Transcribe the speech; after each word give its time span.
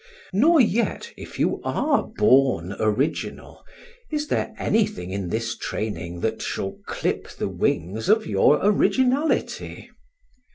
Nor 0.33 0.59
yet, 0.59 1.13
if 1.15 1.37
you 1.37 1.61
are 1.63 2.01
born 2.01 2.73
original, 2.79 3.63
is 4.09 4.29
there 4.29 4.55
anything 4.57 5.11
in 5.11 5.29
this 5.29 5.55
training 5.55 6.21
that 6.21 6.41
shall 6.41 6.79
clip 6.87 7.27
the 7.29 7.47
wings 7.49 8.09
of 8.09 8.25
your 8.25 8.57
originality. 8.65 9.91